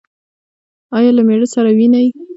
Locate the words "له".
1.17-1.23